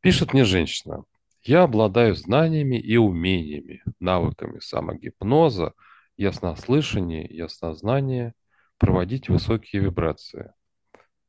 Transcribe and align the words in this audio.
Пишет 0.00 0.32
мне 0.32 0.44
женщина. 0.44 1.04
Я 1.42 1.62
обладаю 1.62 2.14
знаниями 2.14 2.76
и 2.76 2.96
умениями, 2.96 3.82
навыками 4.00 4.58
самогипноза, 4.60 5.72
яснослышания, 6.16 7.26
яснознания, 7.28 8.34
проводить 8.78 9.28
высокие 9.28 9.82
вибрации. 9.82 10.52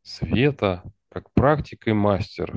Света, 0.01 0.83
как 1.09 1.31
практик 1.33 1.87
и 1.87 1.93
мастер. 1.93 2.53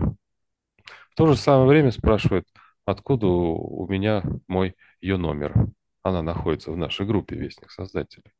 В 1.11 1.14
то 1.17 1.27
же 1.27 1.37
самое 1.37 1.69
время 1.69 1.90
спрашивает, 1.90 2.47
откуда 2.85 3.27
у 3.27 3.87
меня 3.89 4.23
мой 4.49 4.77
ее 5.01 5.17
номер. 5.17 5.55
Она 6.03 6.23
находится 6.23 6.73
в 6.73 6.77
нашей 6.77 7.07
группе 7.07 7.37
Вестник 7.37 7.71
Создателей. 7.71 8.33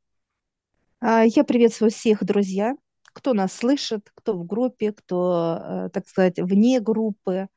А, 1.01 1.23
я 1.25 1.45
приветствую 1.45 1.91
всех, 1.91 2.25
друзья, 2.25 2.75
кто 3.13 3.35
нас 3.35 3.53
слышит, 3.53 4.11
кто 4.15 4.35
в 4.35 4.47
группе, 4.47 4.93
кто, 4.93 5.59
э, 5.61 5.89
так 5.91 6.09
сказать, 6.09 6.39
вне 6.39 6.81
группы. 6.81 7.49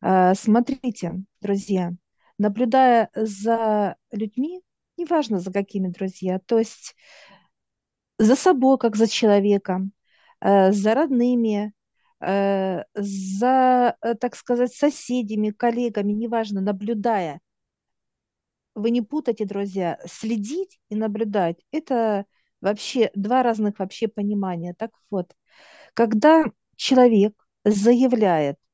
А, 0.00 0.34
смотрите, 0.34 1.22
друзья, 1.40 1.92
наблюдая 2.38 3.10
за 3.14 3.96
людьми, 4.10 4.62
неважно 4.96 5.38
за 5.38 5.52
какими, 5.52 5.88
друзья, 5.88 6.40
то 6.46 6.58
есть 6.58 6.94
за 8.18 8.36
собой, 8.36 8.78
как 8.78 8.96
за 8.96 9.08
человеком, 9.08 9.92
э, 10.40 10.72
за 10.72 10.94
родными, 10.94 11.72
э, 12.20 12.84
за, 12.94 13.96
так 14.20 14.36
сказать, 14.36 14.74
соседями, 14.74 15.50
коллегами, 15.50 16.12
неважно, 16.12 16.60
наблюдая. 16.60 17.40
Вы 18.74 18.90
не 18.90 19.02
путайте, 19.02 19.44
друзья, 19.44 19.98
следить 20.06 20.80
и 20.88 20.94
наблюдать– 20.94 21.58
это 21.72 22.24
вообще 22.60 23.10
два 23.14 23.42
разных 23.42 23.78
вообще 23.78 24.08
понимания. 24.08 24.74
Так 24.74 24.90
вот, 25.10 25.34
когда 25.94 26.44
человек 26.76 27.34
заявляет 27.64 28.56
э, 28.56 28.69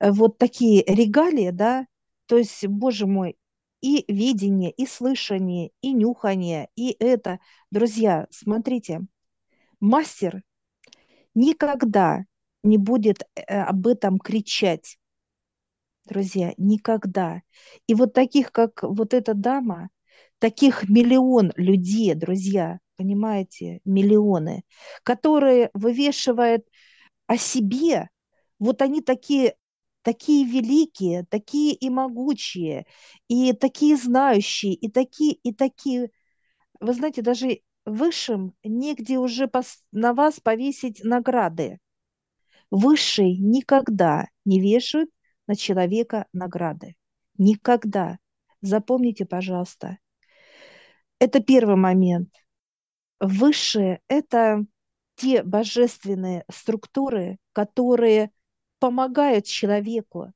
вот 0.00 0.38
такие 0.38 0.84
регалии, 0.86 1.50
да, 1.50 1.86
то 2.26 2.36
есть, 2.38 2.66
боже 2.66 3.06
мой, 3.06 3.36
и 3.80 4.04
видение, 4.08 4.70
и 4.70 4.86
слышание, 4.86 5.70
и 5.82 5.92
нюхание, 5.92 6.68
и 6.74 6.96
это. 6.98 7.38
Друзья, 7.70 8.26
смотрите, 8.30 9.02
мастер 9.80 10.42
никогда 11.34 12.24
не 12.62 12.78
будет 12.78 13.22
э, 13.34 13.60
об 13.60 13.86
этом 13.86 14.18
кричать. 14.18 14.98
Друзья, 16.06 16.54
никогда. 16.56 17.42
И 17.86 17.94
вот 17.94 18.12
таких, 18.12 18.52
как 18.52 18.82
вот 18.82 19.14
эта 19.14 19.34
дама, 19.34 19.90
таких 20.38 20.88
миллион 20.88 21.52
людей, 21.56 22.14
друзья, 22.14 22.78
понимаете, 22.96 23.80
миллионы, 23.84 24.64
которые 25.02 25.70
вывешивают 25.74 26.66
о 27.26 27.36
себе, 27.36 28.08
вот 28.58 28.82
они 28.82 29.00
такие, 29.00 29.56
такие 30.04 30.44
великие, 30.46 31.24
такие 31.24 31.74
и 31.74 31.90
могучие, 31.90 32.86
и 33.28 33.52
такие 33.52 33.96
знающие, 33.96 34.74
и 34.74 34.88
такие, 34.88 35.32
и 35.34 35.52
такие. 35.52 36.10
Вы 36.80 36.94
знаете, 36.94 37.22
даже 37.22 37.60
высшим 37.84 38.54
негде 38.62 39.18
уже 39.18 39.50
на 39.90 40.14
вас 40.14 40.38
повесить 40.40 41.02
награды. 41.02 41.78
Высшие 42.70 43.36
никогда 43.38 44.28
не 44.44 44.60
вешают 44.60 45.10
на 45.46 45.56
человека 45.56 46.26
награды. 46.32 46.94
Никогда. 47.38 48.18
Запомните, 48.60 49.26
пожалуйста. 49.26 49.98
Это 51.18 51.40
первый 51.40 51.76
момент– 51.76 52.30
Высшие– 53.20 54.00
это 54.08 54.66
те 55.16 55.42
божественные 55.42 56.44
структуры, 56.50 57.38
которые 57.52 58.30
помогают 58.78 59.46
человеку 59.46 60.32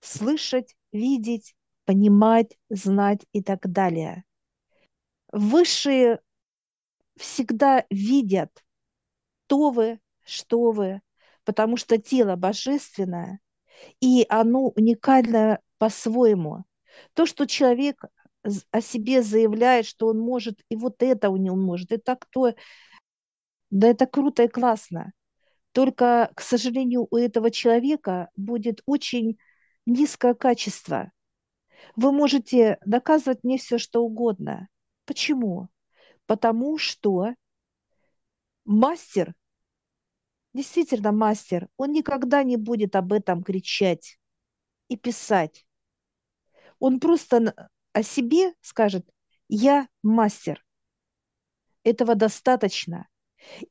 слышать, 0.00 0.76
видеть, 0.92 1.54
понимать, 1.84 2.58
знать 2.70 3.26
и 3.32 3.42
так 3.42 3.70
далее. 3.70 4.24
Высшие 5.32 6.20
всегда 7.16 7.84
видят, 7.90 8.64
то 9.46 9.70
вы, 9.70 10.00
что 10.24 10.72
вы, 10.72 11.00
потому 11.44 11.76
что 11.76 11.98
тело 11.98 12.36
божественное, 12.36 13.40
и 14.00 14.26
оно 14.28 14.68
уникально 14.68 15.60
по-своему. 15.78 16.64
То, 17.14 17.26
что 17.26 17.46
человек 17.46 18.04
о 18.70 18.80
себе 18.80 19.22
заявляет, 19.22 19.86
что 19.86 20.08
он 20.08 20.18
может, 20.18 20.60
и 20.70 20.76
вот 20.76 21.02
это 21.02 21.30
у 21.30 21.36
него 21.36 21.56
может, 21.56 21.92
это 21.92 22.16
кто? 22.16 22.54
Да 23.70 23.86
это 23.88 24.06
круто 24.06 24.42
и 24.42 24.48
классно. 24.48 25.12
Только, 25.76 26.32
к 26.34 26.40
сожалению, 26.40 27.06
у 27.10 27.18
этого 27.18 27.50
человека 27.50 28.30
будет 28.34 28.80
очень 28.86 29.36
низкое 29.84 30.32
качество. 30.32 31.12
Вы 31.96 32.12
можете 32.12 32.78
доказывать 32.86 33.44
мне 33.44 33.58
все, 33.58 33.76
что 33.76 34.02
угодно. 34.02 34.70
Почему? 35.04 35.68
Потому 36.24 36.78
что 36.78 37.34
мастер, 38.64 39.34
действительно 40.54 41.12
мастер, 41.12 41.68
он 41.76 41.92
никогда 41.92 42.42
не 42.42 42.56
будет 42.56 42.96
об 42.96 43.12
этом 43.12 43.42
кричать 43.42 44.18
и 44.88 44.96
писать. 44.96 45.66
Он 46.78 47.00
просто 47.00 47.70
о 47.92 48.02
себе 48.02 48.54
скажет, 48.62 49.06
я 49.48 49.88
мастер. 50.02 50.64
Этого 51.84 52.14
достаточно. 52.14 53.08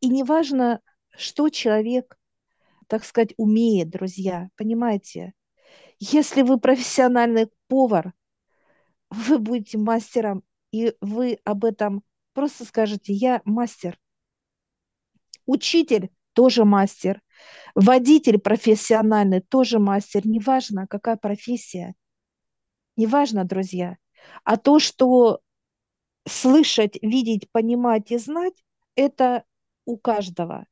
И 0.01 0.07
неважно, 0.07 0.81
что 1.17 1.49
человек, 1.49 2.17
так 2.87 3.03
сказать, 3.03 3.33
умеет, 3.37 3.89
друзья, 3.89 4.49
понимаете? 4.55 5.33
Если 5.99 6.41
вы 6.41 6.59
профессиональный 6.59 7.47
повар, 7.67 8.13
вы 9.09 9.39
будете 9.39 9.77
мастером, 9.77 10.43
и 10.71 10.93
вы 10.99 11.39
об 11.45 11.63
этом 11.63 12.03
просто 12.33 12.65
скажете, 12.65 13.13
я 13.13 13.41
мастер. 13.45 13.99
Учитель 15.45 16.09
тоже 16.33 16.65
мастер. 16.65 17.21
Водитель 17.75 18.39
профессиональный 18.39 19.41
тоже 19.41 19.79
мастер. 19.79 20.27
Неважно, 20.27 20.87
какая 20.87 21.15
профессия. 21.15 21.95
Неважно, 22.97 23.45
друзья. 23.45 23.97
А 24.43 24.57
то, 24.57 24.79
что 24.79 25.39
слышать, 26.27 26.97
видеть, 27.01 27.49
понимать 27.51 28.11
и 28.11 28.17
знать, 28.17 28.53
это 28.95 29.43
у 29.85 29.97
каждого 29.97 30.65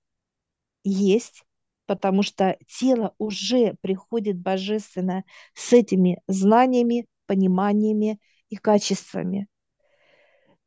есть, 0.84 1.44
потому 1.86 2.24
что 2.24 2.58
тело 2.68 3.14
уже 3.18 3.76
приходит 3.82 4.38
божественно 4.38 5.24
с 5.54 5.74
этими 5.74 6.22
знаниями, 6.28 7.08
пониманиями 7.26 8.20
и 8.50 8.56
качествами. 8.56 9.48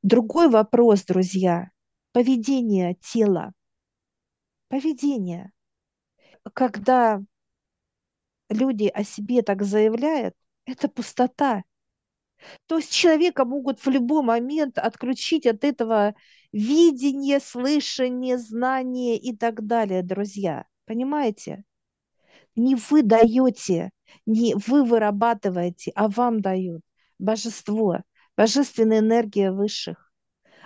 Другой 0.02 0.48
вопрос, 0.48 1.04
друзья, 1.04 1.70
поведение 2.12 2.94
тела. 2.94 3.52
Поведение. 4.68 5.52
Когда 6.52 7.20
люди 8.48 8.86
о 8.86 9.04
себе 9.04 9.42
так 9.42 9.62
заявляют, 9.62 10.34
это 10.64 10.88
пустота, 10.88 11.64
то 12.66 12.76
есть 12.78 12.92
человека 12.92 13.44
могут 13.44 13.80
в 13.80 13.88
любой 13.88 14.22
момент 14.22 14.78
отключить 14.78 15.46
от 15.46 15.64
этого 15.64 16.14
видения, 16.52 17.40
слышания, 17.40 18.38
знания 18.38 19.18
и 19.18 19.36
так 19.36 19.66
далее, 19.66 20.02
друзья. 20.02 20.66
Понимаете? 20.84 21.64
Не 22.54 22.74
вы 22.74 23.02
даете, 23.02 23.90
не 24.24 24.54
вы 24.54 24.84
вырабатываете, 24.84 25.92
а 25.94 26.08
вам 26.08 26.40
дают 26.40 26.82
божество, 27.18 28.02
божественная 28.36 29.00
энергия 29.00 29.52
высших. 29.52 30.12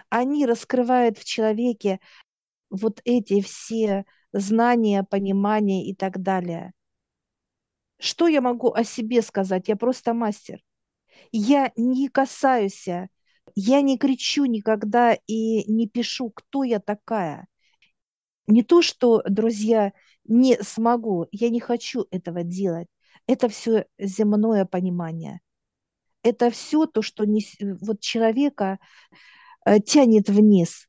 Они 0.08 0.46
раскрывают 0.46 1.18
в 1.18 1.24
человеке 1.24 2.00
вот 2.70 3.00
эти 3.04 3.40
все 3.40 4.04
знания, 4.32 5.04
понимания 5.04 5.88
и 5.88 5.94
так 5.94 6.22
далее. 6.22 6.72
Что 7.98 8.28
я 8.28 8.40
могу 8.40 8.72
о 8.72 8.84
себе 8.84 9.22
сказать? 9.22 9.68
Я 9.68 9.76
просто 9.76 10.14
мастер 10.14 10.60
я 11.32 11.72
не 11.76 12.08
касаюсь, 12.08 12.86
я 13.54 13.80
не 13.80 13.98
кричу 13.98 14.44
никогда 14.44 15.14
и 15.26 15.70
не 15.70 15.88
пишу, 15.88 16.30
кто 16.30 16.64
я 16.64 16.80
такая. 16.80 17.46
Не 18.46 18.62
то, 18.62 18.82
что, 18.82 19.22
друзья, 19.28 19.92
не 20.24 20.56
смогу, 20.62 21.26
я 21.30 21.50
не 21.50 21.60
хочу 21.60 22.06
этого 22.10 22.42
делать. 22.42 22.88
Это 23.26 23.48
все 23.48 23.86
земное 23.98 24.64
понимание. 24.64 25.40
Это 26.22 26.50
все 26.50 26.86
то, 26.86 27.02
что 27.02 27.24
не, 27.24 27.44
вот 27.80 28.00
человека 28.00 28.78
э, 29.64 29.80
тянет 29.80 30.28
вниз. 30.28 30.88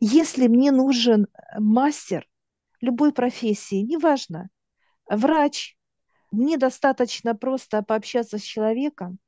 Если 0.00 0.46
мне 0.46 0.70
нужен 0.70 1.26
мастер 1.58 2.28
любой 2.80 3.12
профессии, 3.12 3.82
неважно, 3.82 4.48
врач, 5.08 5.77
мне 6.30 6.58
достаточно 6.58 7.34
просто 7.34 7.82
пообщаться 7.82 8.38
с 8.38 8.42
человеком, 8.42 9.18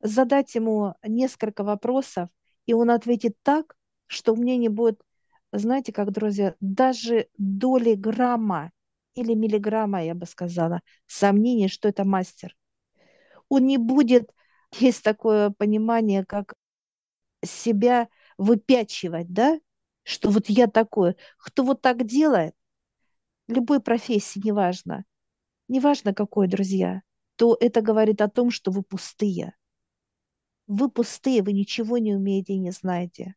задать 0.00 0.54
ему 0.54 0.94
несколько 1.04 1.64
вопросов, 1.64 2.28
и 2.66 2.74
он 2.74 2.90
ответит 2.90 3.36
так, 3.42 3.76
что 4.06 4.34
мне 4.36 4.56
не 4.56 4.68
будет, 4.68 5.02
знаете, 5.52 5.92
как, 5.92 6.12
друзья, 6.12 6.54
даже 6.60 7.28
доли 7.38 7.94
грамма 7.94 8.72
или 9.14 9.34
миллиграмма, 9.34 10.04
я 10.04 10.14
бы 10.14 10.26
сказала, 10.26 10.82
сомнений, 11.06 11.68
что 11.68 11.88
это 11.88 12.04
мастер. 12.04 12.56
Он 13.48 13.66
не 13.66 13.78
будет, 13.78 14.30
есть 14.72 15.02
такое 15.02 15.50
понимание, 15.50 16.24
как 16.24 16.54
себя 17.44 18.08
выпячивать, 18.38 19.32
да, 19.32 19.60
что 20.02 20.30
вот 20.30 20.48
я 20.48 20.66
такой. 20.68 21.16
Кто 21.38 21.64
вот 21.64 21.82
так 21.82 22.04
делает, 22.06 22.54
любой 23.48 23.80
профессии, 23.80 24.40
неважно, 24.44 25.04
неважно 25.68 26.14
какой, 26.14 26.48
друзья, 26.48 27.02
то 27.36 27.56
это 27.60 27.82
говорит 27.82 28.20
о 28.20 28.28
том, 28.28 28.50
что 28.50 28.70
вы 28.70 28.82
пустые. 28.82 29.54
Вы 30.66 30.90
пустые, 30.90 31.42
вы 31.42 31.52
ничего 31.52 31.98
не 31.98 32.14
умеете 32.14 32.54
и 32.54 32.58
не 32.58 32.72
знаете. 32.72 33.34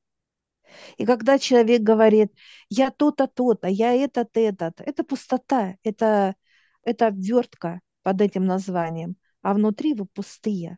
И 0.97 1.05
когда 1.05 1.37
человек 1.37 1.81
говорит, 1.81 2.33
я 2.69 2.91
то-то, 2.91 3.27
то-то, 3.27 3.67
я 3.67 3.93
этот, 3.93 4.35
этот, 4.35 4.81
это 4.81 5.03
пустота, 5.03 5.75
это, 5.83 6.35
это 6.83 7.07
обвертка 7.07 7.81
под 8.03 8.21
этим 8.21 8.45
названием, 8.45 9.15
а 9.41 9.53
внутри 9.53 9.93
вы 9.93 10.05
пустые. 10.05 10.77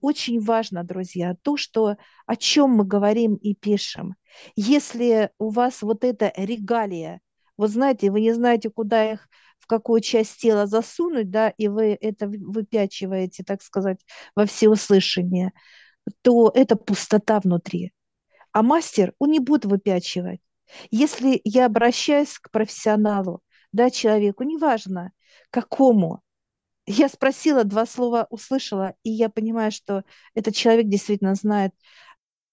Очень 0.00 0.40
важно, 0.40 0.84
друзья, 0.84 1.36
то, 1.42 1.56
что, 1.56 1.96
о 2.26 2.36
чем 2.36 2.70
мы 2.70 2.84
говорим 2.84 3.34
и 3.36 3.54
пишем. 3.54 4.16
Если 4.56 5.30
у 5.38 5.50
вас 5.50 5.82
вот 5.82 6.04
эта 6.04 6.32
регалия, 6.36 7.20
вот 7.58 7.70
знаете, 7.70 8.10
вы 8.10 8.22
не 8.22 8.32
знаете, 8.32 8.70
куда 8.70 9.12
их, 9.12 9.28
в 9.58 9.66
какую 9.66 10.00
часть 10.00 10.40
тела 10.40 10.66
засунуть, 10.66 11.30
да, 11.30 11.50
и 11.50 11.68
вы 11.68 11.98
это 12.00 12.26
выпячиваете, 12.28 13.44
так 13.44 13.62
сказать, 13.62 13.98
во 14.34 14.46
всеуслышание, 14.46 15.52
то 16.22 16.50
это 16.54 16.76
пустота 16.76 17.40
внутри. 17.40 17.92
А 18.52 18.62
мастер, 18.62 19.14
он 19.18 19.30
не 19.30 19.40
будет 19.40 19.66
выпячивать. 19.66 20.40
Если 20.90 21.40
я 21.44 21.66
обращаюсь 21.66 22.38
к 22.38 22.50
профессионалу, 22.50 23.42
да, 23.72 23.90
человеку, 23.90 24.44
неважно, 24.44 25.12
какому, 25.50 26.22
я 26.86 27.08
спросила, 27.08 27.64
два 27.64 27.86
слова 27.86 28.26
услышала, 28.30 28.94
и 29.02 29.10
я 29.10 29.28
понимаю, 29.28 29.72
что 29.72 30.04
этот 30.34 30.54
человек 30.54 30.86
действительно 30.88 31.34
знает 31.34 31.72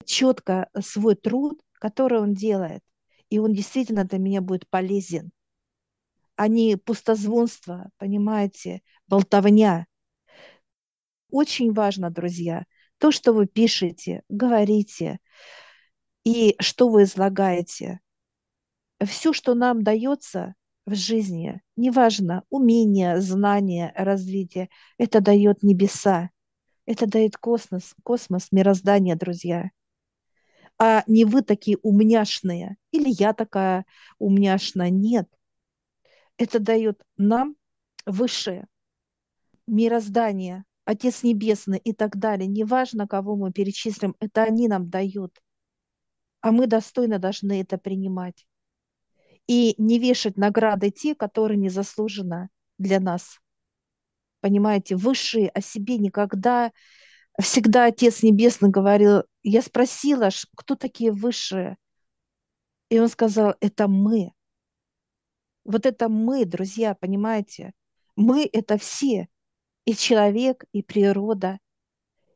четко 0.05 0.69
свой 0.81 1.15
труд, 1.15 1.61
который 1.73 2.19
он 2.19 2.33
делает, 2.33 2.81
и 3.35 3.37
он 3.37 3.51
действительно 3.51 4.05
для 4.05 4.17
меня 4.17 4.39
будет 4.39 4.65
полезен, 4.69 5.29
а 6.37 6.47
не 6.47 6.77
пустозвонство, 6.77 7.89
понимаете, 7.97 8.81
болтовня. 9.07 9.87
Очень 11.29 11.73
важно, 11.73 12.09
друзья, 12.11 12.63
то, 12.97 13.11
что 13.11 13.33
вы 13.33 13.45
пишете, 13.45 14.23
говорите 14.29 15.19
и 16.23 16.55
что 16.59 16.87
вы 16.87 17.03
излагаете. 17.03 17.99
Все, 19.05 19.33
что 19.33 19.53
нам 19.53 19.83
дается, 19.83 20.55
в 20.85 20.95
жизни, 20.95 21.61
неважно, 21.75 22.43
умение, 22.49 23.19
знание, 23.19 23.91
развитие, 23.97 24.69
это 24.97 25.19
дает 25.19 25.61
небеса, 25.61 26.29
это 26.85 27.05
дает 27.05 27.35
космос, 27.35 27.95
космос, 28.03 28.47
мироздание, 28.53 29.17
друзья. 29.17 29.71
А 30.77 31.03
не 31.07 31.25
вы 31.25 31.41
такие 31.41 31.77
умняшные, 31.81 32.77
или 32.91 33.09
я 33.09 33.33
такая 33.33 33.85
умняшная, 34.19 34.89
нет. 34.89 35.29
Это 36.37 36.59
дает 36.59 37.01
нам 37.17 37.55
высшее 38.05 38.67
мироздание, 39.67 40.65
Отец 40.83 41.23
Небесный 41.23 41.79
и 41.79 41.93
так 41.93 42.17
далее. 42.17 42.47
Неважно, 42.47 43.07
кого 43.07 43.35
мы 43.35 43.51
перечислим, 43.51 44.15
это 44.19 44.43
они 44.43 44.67
нам 44.67 44.89
дают. 44.89 45.39
А 46.41 46.51
мы 46.51 46.67
достойно 46.67 47.17
должны 47.19 47.61
это 47.61 47.77
принимать 47.77 48.45
и 49.47 49.75
не 49.77 49.99
вешать 49.99 50.37
награды 50.37 50.91
те, 50.91 51.15
которые 51.15 51.57
не 51.57 51.69
заслуженно 51.69 52.49
для 52.77 52.99
нас. 52.99 53.39
Понимаете, 54.41 54.95
высшие 54.95 55.49
о 55.49 55.61
себе 55.61 55.97
никогда, 55.97 56.71
всегда 57.41 57.85
Отец 57.85 58.23
Небесный 58.23 58.69
говорил, 58.69 59.23
я 59.43 59.61
спросила, 59.61 60.29
кто 60.55 60.75
такие 60.75 61.11
высшие? 61.11 61.77
И 62.89 62.99
он 62.99 63.09
сказал, 63.09 63.55
это 63.59 63.87
мы. 63.87 64.31
Вот 65.63 65.85
это 65.85 66.09
мы, 66.09 66.45
друзья, 66.45 66.95
понимаете? 66.95 67.73
Мы– 68.15 68.49
это 68.53 68.77
все. 68.77 69.27
И 69.85 69.95
человек, 69.95 70.65
и 70.71 70.81
природа, 70.81 71.59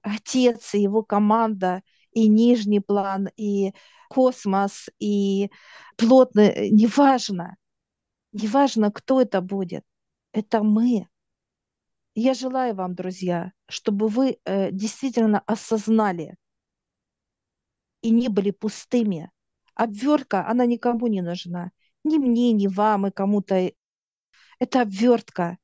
Отец, 0.01 0.73
и 0.73 0.81
его 0.81 1.03
команда, 1.03 1.83
и 2.11 2.27
нижний 2.27 2.79
план, 2.79 3.29
и 3.37 3.73
космос 4.09 4.89
и 4.99 5.51
плотный, 5.97 6.69
неважно, 6.71 7.55
неважно, 8.31 8.91
кто 8.91 9.21
это 9.21 9.41
будет, 9.41 9.83
это 10.33 10.63
мы. 10.63 11.07
Я 12.15 12.33
желаю 12.33 12.75
вам, 12.75 12.95
друзья, 12.95 13.53
чтобы 13.67 14.07
вы 14.07 14.39
э, 14.43 14.71
действительно 14.71 15.39
осознали 15.45 16.35
и 18.01 18.09
не 18.09 18.29
были 18.29 18.51
пустыми. 18.51 19.31
Обвертка, 19.75 20.47
она 20.47 20.65
никому 20.65 21.07
не 21.07 21.21
нужна. 21.21 21.71
Ни 22.03 22.17
мне, 22.17 22.51
ни 22.51 22.67
вам, 22.67 23.07
и 23.07 23.11
кому-то. 23.11 23.71
Это 24.59 24.81
обвертка. 24.81 25.57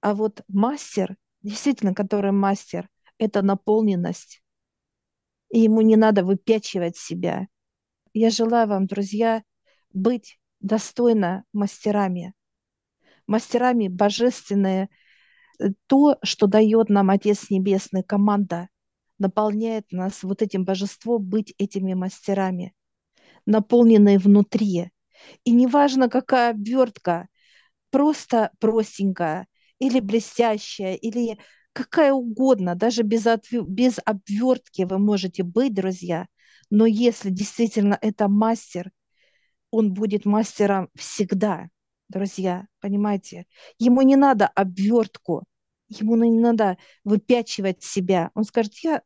А 0.00 0.14
вот 0.14 0.42
мастер, 0.48 1.16
действительно, 1.42 1.94
который 1.94 2.32
мастер, 2.32 2.88
это 3.18 3.42
наполненность. 3.42 4.42
И 5.50 5.60
ему 5.60 5.80
не 5.82 5.96
надо 5.96 6.24
выпячивать 6.24 6.96
себя. 6.96 7.48
Я 8.12 8.30
желаю 8.30 8.68
вам, 8.68 8.86
друзья, 8.86 9.42
быть 9.92 10.38
достойно 10.60 11.44
мастерами. 11.52 12.34
Мастерами 13.26 13.88
божественные, 13.88 14.88
то, 15.86 16.16
что 16.22 16.46
дает 16.46 16.88
нам 16.88 17.10
Отец 17.10 17.50
Небесный, 17.50 18.02
команда, 18.02 18.68
наполняет 19.18 19.90
нас 19.92 20.22
вот 20.22 20.42
этим 20.42 20.64
божеством 20.64 21.22
быть 21.22 21.54
этими 21.58 21.94
мастерами, 21.94 22.74
наполненные 23.46 24.18
внутри. 24.18 24.90
И 25.44 25.50
неважно, 25.50 26.08
какая 26.08 26.52
обвертка, 26.52 27.28
просто 27.90 28.50
простенькая 28.58 29.46
или 29.78 30.00
блестящая, 30.00 30.94
или 30.94 31.38
какая 31.72 32.12
угодно, 32.12 32.74
даже 32.74 33.02
без, 33.02 33.26
отв... 33.26 33.52
без 33.68 33.98
обвертки 34.04 34.82
вы 34.82 34.98
можете 34.98 35.42
быть, 35.42 35.74
друзья– 35.74 36.26
но 36.70 36.86
если 36.86 37.30
действительно 37.30 37.98
это 38.00 38.28
мастер, 38.28 38.92
он 39.70 39.92
будет 39.92 40.24
мастером 40.24 40.88
всегда, 40.94 41.68
друзья, 42.08 42.66
понимаете? 42.80 43.46
Ему 43.78 44.02
не 44.02 44.16
надо 44.16 44.46
обвертку, 44.46 45.44
ему 45.90 46.16
не 46.16 46.38
надо 46.38 46.78
выпячивать 47.04 47.82
себя. 47.82 48.30
Он 48.34 48.44
скажет, 48.44 48.74
я 48.78 49.02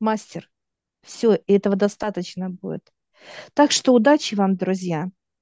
мастер, 0.00 0.50
все, 1.02 1.34
и 1.36 1.54
этого 1.54 1.76
достаточно 1.76 2.50
будет. 2.50 2.92
Так 3.54 3.72
что 3.72 3.94
удачи 3.94 4.34
вам, 4.34 4.56
друзья. 4.56 5.10